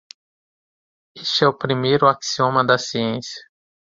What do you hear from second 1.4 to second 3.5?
é o primeiro axioma da ciência.